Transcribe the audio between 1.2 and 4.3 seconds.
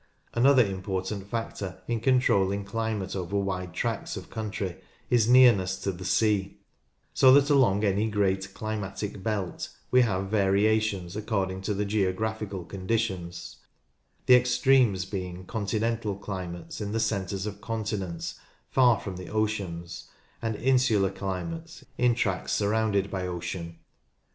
factor in controlling climate over wide tracts